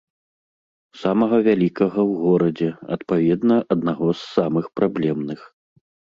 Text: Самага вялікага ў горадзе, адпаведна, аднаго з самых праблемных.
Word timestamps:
Самага 1.01 1.37
вялікага 1.47 1.99
ў 2.05 2.13
горадзе, 2.23 2.69
адпаведна, 2.97 3.55
аднаго 3.77 4.07
з 4.23 4.27
самых 4.41 4.65
праблемных. 4.81 5.39